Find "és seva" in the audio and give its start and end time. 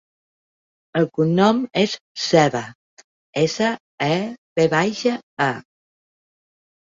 1.81-2.61